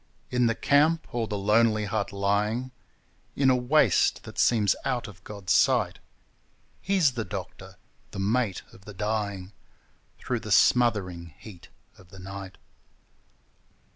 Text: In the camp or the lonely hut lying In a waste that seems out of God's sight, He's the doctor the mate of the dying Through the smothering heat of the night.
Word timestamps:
In 0.31 0.47
the 0.47 0.55
camp 0.55 1.13
or 1.13 1.27
the 1.27 1.37
lonely 1.37 1.85
hut 1.85 2.11
lying 2.11 2.71
In 3.35 3.51
a 3.51 3.55
waste 3.55 4.23
that 4.23 4.39
seems 4.39 4.75
out 4.83 5.07
of 5.07 5.23
God's 5.23 5.53
sight, 5.53 5.99
He's 6.81 7.11
the 7.11 7.23
doctor 7.23 7.75
the 8.09 8.17
mate 8.17 8.63
of 8.73 8.85
the 8.85 8.95
dying 8.95 9.51
Through 10.17 10.39
the 10.39 10.51
smothering 10.51 11.35
heat 11.37 11.69
of 11.99 12.09
the 12.09 12.17
night. 12.17 12.57